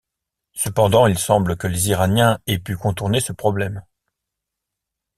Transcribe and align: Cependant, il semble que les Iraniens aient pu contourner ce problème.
Cependant, 0.55 1.05
il 1.05 1.15
semble 1.19 1.57
que 1.57 1.67
les 1.67 1.89
Iraniens 1.89 2.39
aient 2.47 2.57
pu 2.57 2.75
contourner 2.75 3.19
ce 3.19 3.33
problème. 3.33 3.83